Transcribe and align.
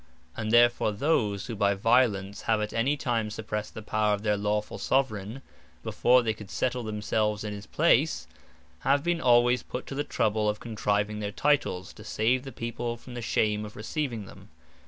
And 0.35 0.51
therefore 0.51 0.91
those, 0.93 1.45
who 1.45 1.55
by 1.55 1.75
violence 1.75 2.41
have 2.49 2.59
at 2.59 2.73
any 2.73 2.97
time 2.97 3.29
suppressed 3.29 3.75
the 3.75 3.83
Power 3.83 4.15
of 4.15 4.23
their 4.23 4.35
Lawfull 4.35 4.79
Soveraign, 4.79 5.43
before 5.83 6.23
they 6.23 6.33
could 6.33 6.49
settle 6.49 6.81
themselves 6.81 7.43
in 7.43 7.53
his 7.53 7.67
place, 7.67 8.25
have 8.79 9.03
been 9.03 9.21
alwayes 9.21 9.61
put 9.61 9.85
to 9.85 9.93
the 9.93 10.03
trouble 10.03 10.49
of 10.49 10.59
contriving 10.59 11.19
their 11.19 11.31
Titles, 11.31 11.93
to 11.93 12.03
save 12.03 12.41
the 12.45 12.51
People 12.51 12.97
from 12.97 13.13
the 13.13 13.21
shame 13.21 13.63
of 13.63 13.75
receiving 13.75 14.25
them. 14.25 14.49